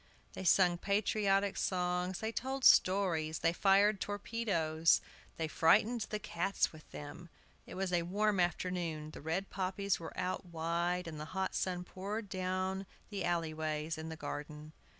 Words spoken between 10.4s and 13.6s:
wide, and the hot sun poured down on the alley